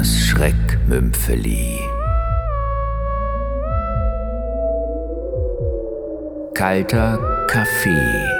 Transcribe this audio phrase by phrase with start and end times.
[0.00, 1.78] Das Schreckmümpfeli.
[6.54, 8.30] Kalter Kaffee.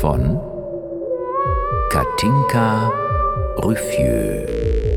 [0.00, 0.40] Von
[1.92, 2.90] Katinka
[3.62, 4.87] Ruffieux.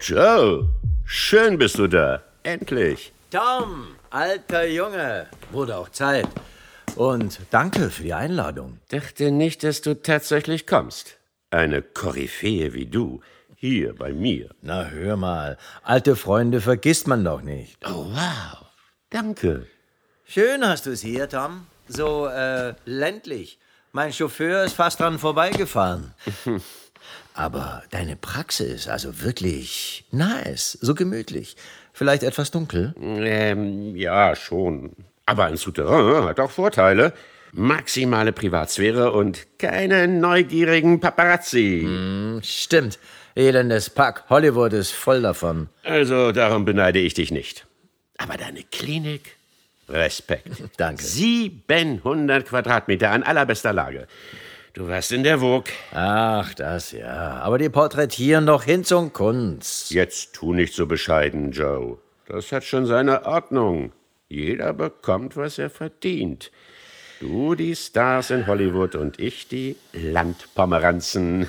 [0.00, 0.68] Joe,
[1.04, 2.22] schön bist du da.
[2.42, 3.12] Endlich.
[3.30, 6.28] Tom, alter Junge, wurde auch Zeit.
[6.96, 8.78] Und danke für die Einladung.
[8.88, 11.16] Dachte nicht, dass du tatsächlich kommst.
[11.50, 13.20] Eine Koryphäe wie du,
[13.56, 14.50] hier bei mir.
[14.60, 17.78] Na, hör mal, alte Freunde vergisst man doch nicht.
[17.86, 18.66] Oh, wow.
[19.10, 19.66] Danke.
[20.26, 21.66] Schön hast du es hier, Tom.
[21.88, 23.58] So, äh, ländlich.
[23.92, 26.12] Mein Chauffeur ist fast dran vorbeigefahren.
[27.34, 31.56] Aber deine Praxis, also wirklich nice, so gemütlich.
[31.92, 32.94] Vielleicht etwas dunkel?
[33.00, 34.92] Ähm, ja, schon.
[35.26, 37.12] Aber ein Souterrain hat auch Vorteile.
[37.52, 41.80] Maximale Privatsphäre und keine neugierigen Paparazzi.
[41.84, 42.98] Hm, stimmt.
[43.34, 44.24] Elendes Pack.
[44.28, 45.68] Hollywood ist voll davon.
[45.82, 47.66] Also darum beneide ich dich nicht.
[48.16, 49.36] Aber deine Klinik?
[49.88, 50.62] Respekt.
[50.76, 51.02] Danke.
[51.02, 54.06] 700 Quadratmeter an allerbester Lage.
[54.74, 55.72] Du warst in der Vogue.
[55.92, 57.38] Ach, das ja.
[57.42, 59.92] Aber die porträtieren doch Hinz und Kunst.
[59.92, 61.98] Jetzt tu nicht so bescheiden, Joe.
[62.26, 63.92] Das hat schon seine Ordnung.
[64.28, 66.50] Jeder bekommt, was er verdient.
[67.20, 71.48] Du die Stars in Hollywood und ich die Landpomeranzen.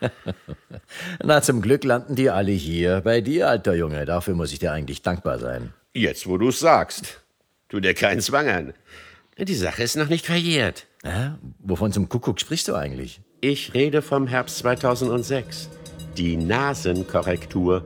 [1.22, 3.00] Na, zum Glück landen die alle hier.
[3.02, 4.04] Bei dir, alter Junge.
[4.06, 5.72] Dafür muss ich dir eigentlich dankbar sein.
[5.94, 7.20] Jetzt, wo du's sagst.
[7.68, 8.74] Tu dir keinen Zwang an.
[9.38, 10.86] Die Sache ist noch nicht verjährt.
[11.04, 11.32] Hä?
[11.60, 13.20] Wovon zum Kuckuck sprichst du eigentlich?
[13.40, 15.68] Ich rede vom Herbst 2006.
[16.16, 17.84] Die Nasenkorrektur.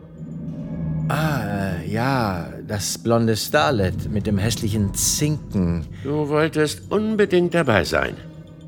[1.08, 1.40] Ah,
[1.80, 5.86] äh, ja, das blonde Starlet mit dem hässlichen Zinken.
[6.04, 8.16] Du wolltest unbedingt dabei sein.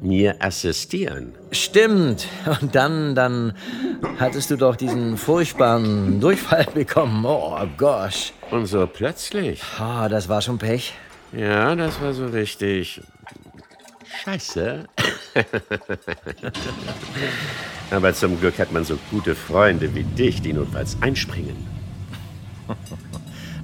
[0.00, 1.32] Mir assistieren.
[1.52, 2.26] Stimmt.
[2.60, 3.52] Und dann, dann
[4.18, 7.24] hattest du doch diesen furchtbaren Durchfall bekommen.
[7.24, 8.32] Oh, gosh.
[8.50, 9.62] Und so plötzlich.
[9.78, 10.94] Ah, das war schon Pech.
[11.32, 13.00] Ja, das war so richtig.
[14.24, 14.84] Scheiße.
[17.90, 21.56] Aber zum Glück hat man so gute Freunde wie dich, die notfalls einspringen.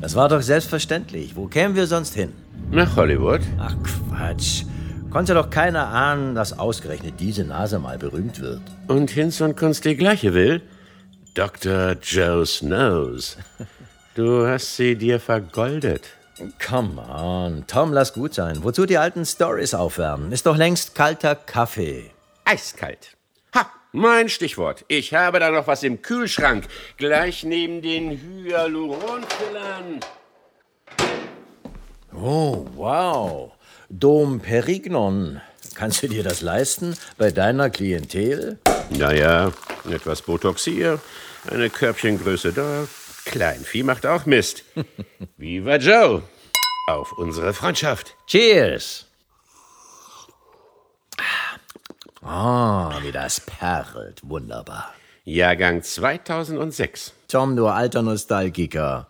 [0.01, 1.37] Das war doch selbstverständlich.
[1.37, 2.33] Wo kämen wir sonst hin?
[2.71, 3.41] Nach Hollywood?
[3.59, 4.65] Ach Quatsch.
[5.11, 8.61] Konnte doch keiner ahnen, dass ausgerechnet diese Nase mal berühmt wird.
[8.89, 10.61] Und Hinz und Kunst die gleiche will?
[11.35, 11.97] Dr.
[12.03, 13.37] Joe Snows.
[14.15, 16.09] Du hast sie dir vergoldet.
[16.65, 18.63] Come on, Tom, lass gut sein.
[18.63, 20.31] Wozu die alten Stories aufwärmen?
[20.33, 22.11] Ist doch längst kalter Kaffee.
[22.45, 23.17] Eiskalt.
[23.55, 24.85] Ha, mein Stichwort.
[24.89, 26.67] Ich habe da noch was im Kühlschrank.
[26.97, 30.01] Gleich neben den Hyaluronfillern.
[32.15, 33.53] Oh, wow.
[33.89, 35.41] Dom Perignon.
[35.75, 38.59] Kannst du dir das leisten bei deiner Klientel?
[38.91, 39.53] Naja,
[39.91, 41.01] etwas Botox hier,
[41.51, 42.87] eine Körbchengröße da.
[43.31, 44.65] Kleinvieh macht auch Mist.
[45.37, 46.23] Viva Joe!
[46.89, 48.15] Auf unsere Freundschaft.
[48.27, 49.05] Cheers!
[52.23, 54.21] Ah, wie das perlt.
[54.23, 54.95] Wunderbar.
[55.25, 57.13] Jahrgang 2006.
[57.29, 59.09] Tom, du alter Nostalgiker.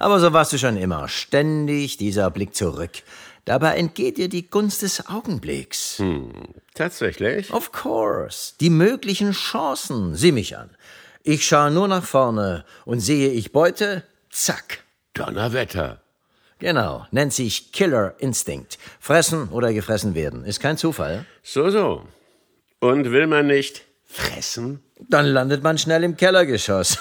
[0.00, 1.08] Aber so warst du schon immer.
[1.08, 3.02] Ständig dieser Blick zurück.
[3.44, 5.98] Dabei entgeht dir die Gunst des Augenblicks.
[5.98, 6.32] Hm,
[6.74, 7.52] tatsächlich?
[7.52, 8.54] Of course.
[8.60, 10.16] Die möglichen Chancen.
[10.16, 10.70] Sieh mich an.
[11.22, 14.84] Ich schaue nur nach vorne und sehe ich Beute, zack.
[15.12, 16.00] Donnerwetter.
[16.58, 18.78] Genau, nennt sich Killer Instinct.
[19.00, 20.44] Fressen oder gefressen werden.
[20.44, 21.26] Ist kein Zufall.
[21.42, 22.04] So, so.
[22.80, 24.82] Und will man nicht fressen?
[24.98, 26.98] Dann landet man schnell im Kellergeschoss.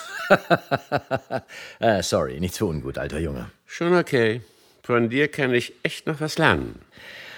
[1.80, 3.50] äh, sorry, nicht so ungut, alter Junge.
[3.66, 4.42] Schon okay.
[4.84, 6.82] Von dir kann ich echt noch was lernen.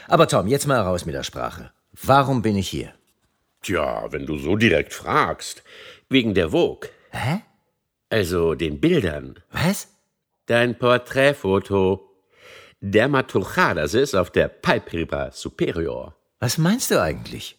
[0.08, 1.72] Aber Tom, jetzt mal raus mit der Sprache.
[2.04, 2.94] Warum bin ich hier?
[3.62, 5.64] Tja, wenn du so direkt fragst.
[6.12, 6.90] Wegen der Vogue.
[7.12, 7.42] Hä?
[8.10, 9.40] Also den Bildern.
[9.50, 9.88] Was?
[10.46, 12.06] Dein Porträtfoto.
[12.82, 16.14] Dermatochadas ist auf der Palpebra superior.
[16.42, 17.58] Was meinst du eigentlich?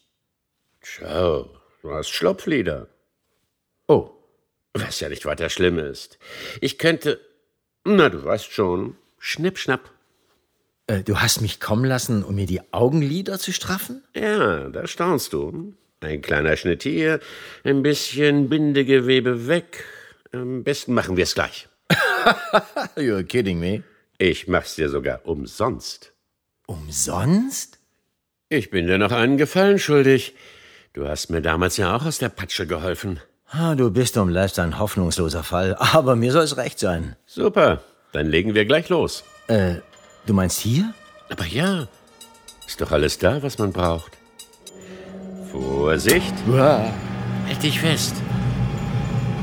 [0.83, 1.47] Tja,
[1.81, 2.89] du hast Schlupflider.
[3.89, 4.11] Oh.
[4.75, 6.19] Was ja nicht weiter schlimm ist.
[6.61, 7.21] Ich könnte.
[7.85, 8.99] Na, du weißt schon.
[9.19, 9.91] Schnipp, schnapp.
[10.89, 14.05] Äh, du hast mich kommen lassen, um mir die Augenlider zu straffen?
[14.15, 15.75] Ja, da staunst du.
[16.03, 17.21] Ein kleiner Schnitt hier,
[17.65, 19.85] ein bisschen Bindegewebe weg.
[20.33, 21.69] Am besten machen wir es gleich.
[22.97, 23.83] You're kidding me.
[24.19, 26.13] Ich mach's dir sogar umsonst.
[26.67, 27.79] Umsonst?
[28.49, 30.35] Ich bin dir noch einen Gefallen schuldig.
[30.93, 33.21] Du hast mir damals ja auch aus der Patsche geholfen.
[33.49, 37.17] Ah, Du bist um Leist ein hoffnungsloser Fall, aber mir soll es recht sein.
[37.27, 37.83] Super,
[38.13, 39.25] dann legen wir gleich los.
[39.49, 39.77] Äh,
[40.27, 40.95] du meinst hier?
[41.29, 41.89] Aber ja,
[42.67, 44.13] ist doch alles da, was man braucht.
[45.53, 48.15] Vorsicht, halt dich fest.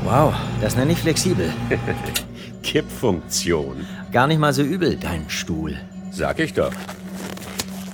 [0.04, 1.52] Wow, das nenne ich flexibel.
[2.62, 5.80] Kippfunktion, Gar nicht mal so übel, dein Stuhl.
[6.10, 6.72] sag ich doch.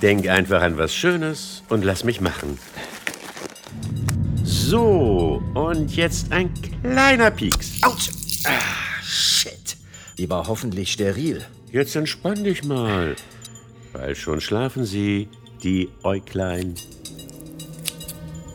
[0.01, 2.57] Denk einfach an was Schönes und lass mich machen.
[4.43, 7.83] So, und jetzt ein kleiner Pieks.
[7.83, 8.09] Autsch!
[8.45, 9.77] Ah, shit.
[10.17, 11.45] Die war hoffentlich steril.
[11.71, 13.15] Jetzt entspann dich mal.
[13.93, 15.29] Bald schon schlafen sie,
[15.63, 16.73] die Äuglein.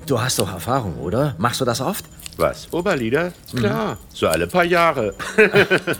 [0.06, 1.34] Du hast doch Erfahrung, oder?
[1.38, 2.04] Machst du das oft?
[2.36, 3.32] Was, Oberlieder?
[3.54, 5.14] Klar, so alle paar Jahre.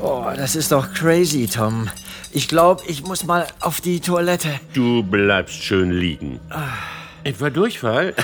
[0.00, 1.88] Oh, das ist doch crazy, Tom.
[2.32, 4.48] Ich glaube, ich muss mal auf die Toilette.
[4.72, 6.38] Du bleibst schön liegen.
[7.24, 8.14] Etwa Durchfall?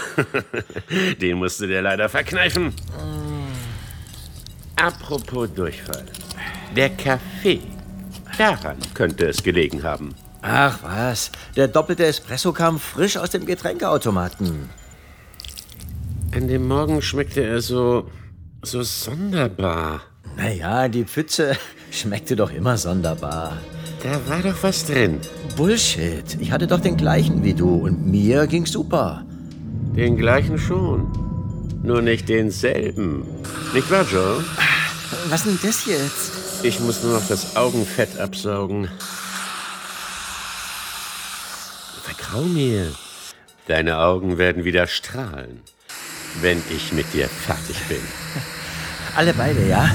[1.21, 2.73] Den musst du dir leider verkneifen.
[4.77, 6.05] Apropos Durchfall.
[6.77, 7.61] Der Kaffee.
[8.39, 10.15] Daran könnte es gelegen haben.
[10.47, 14.69] Ach was, der doppelte Espresso kam frisch aus dem Getränkeautomaten.
[16.37, 18.11] An dem Morgen schmeckte er so.
[18.63, 20.03] so sonderbar.
[20.37, 21.57] Naja, die Pfütze
[21.91, 23.57] schmeckte doch immer sonderbar.
[24.03, 25.19] Da war doch was drin.
[25.57, 29.25] Bullshit, ich hatte doch den gleichen wie du und mir ging's super.
[29.97, 31.11] Den gleichen schon.
[31.83, 33.25] Nur nicht denselben.
[33.73, 34.45] Nicht wahr, Joe?
[35.31, 36.33] Was denn das jetzt?
[36.63, 38.89] Ich muss nur noch das Augenfett absaugen.
[42.35, 42.93] Vertrau mir.
[43.69, 45.63] Deine Augen werden wieder strahlen,
[46.41, 48.01] wenn ich mit dir fertig bin.
[49.17, 49.89] Alle beide, ja?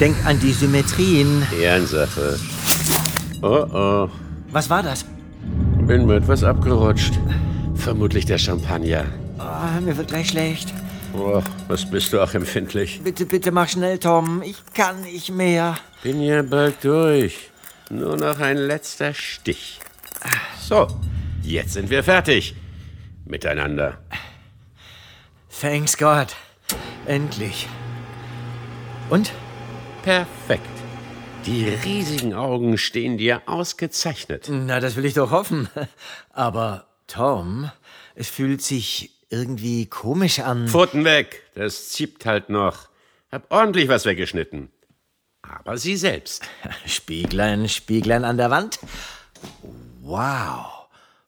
[0.00, 1.46] Denk an die Symmetrien.
[1.56, 2.36] Ehrensache.
[3.42, 4.08] Oh oh,
[4.50, 5.04] Was war das?
[5.86, 7.14] bin mir etwas abgerutscht.
[7.76, 9.04] Vermutlich der Champagner.
[9.38, 10.74] Oh, mir wird gleich schlecht.
[11.16, 13.02] Oh, was bist du auch empfindlich?
[13.04, 14.42] Bitte, bitte mach schnell, Tom.
[14.42, 15.76] Ich kann nicht mehr.
[16.02, 17.50] Bin ja bald durch.
[17.88, 19.78] Nur noch ein letzter Stich.
[20.60, 20.88] So,
[21.44, 22.54] jetzt sind wir fertig.
[23.24, 23.98] Miteinander.
[25.60, 26.34] Thanks God.
[27.06, 27.68] Endlich.
[29.10, 29.32] Und?
[30.02, 30.66] Perfekt.
[31.46, 34.48] Die riesigen Augen stehen dir ausgezeichnet.
[34.50, 35.68] Na, das will ich doch hoffen.
[36.32, 37.70] Aber, Tom,
[38.14, 40.68] es fühlt sich irgendwie komisch an.
[40.68, 42.88] Pfoten weg, das zieht halt noch.
[43.30, 44.70] Hab ordentlich was weggeschnitten.
[45.42, 46.44] Aber sie selbst.
[46.86, 48.78] Spieglein, Spieglein an der Wand.
[50.00, 50.83] Wow.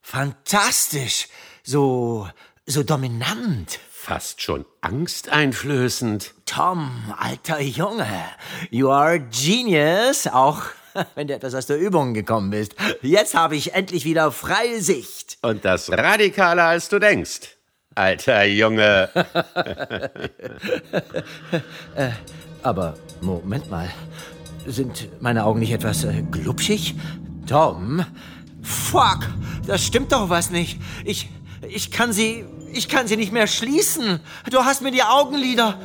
[0.09, 1.27] Fantastisch.
[1.65, 2.29] So,
[2.65, 3.81] so dominant.
[3.91, 6.33] Fast schon angsteinflößend.
[6.47, 8.07] Tom, alter Junge,
[8.71, 10.63] you are genius, auch
[11.17, 12.77] wenn du etwas aus der Übung gekommen bist.
[13.03, 15.39] Jetzt habe ich endlich wieder freie Sicht.
[15.43, 17.57] Und das radikaler als du denkst.
[17.97, 19.11] Alter Junge.
[22.63, 23.91] Aber Moment mal,
[24.67, 26.95] sind meine Augen nicht etwas äh, glubschig?
[27.49, 28.07] Tom,
[28.63, 29.27] fuck,
[29.67, 30.79] das stimmt doch was nicht.
[31.05, 31.29] Ich,
[31.69, 34.21] ich kann sie, ich kann sie nicht mehr schließen.
[34.51, 35.79] Du hast mir die Augenlider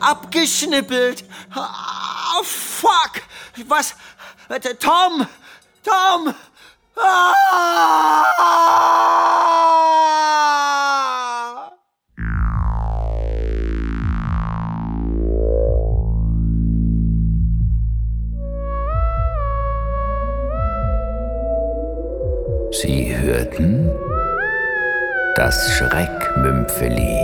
[0.00, 1.24] abgeschnippelt.
[1.54, 3.22] Ah, fuck,
[3.66, 3.94] was?
[4.48, 5.26] Äh, Tom,
[5.84, 6.34] Tom.
[6.96, 8.18] Ah!
[22.70, 23.90] Sie hörten
[25.36, 27.16] das Schreckmümpfeli.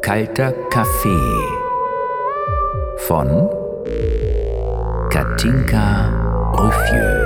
[0.00, 1.42] Kalter Kaffee
[2.96, 3.50] von
[5.10, 7.25] Katinka Ruffieux.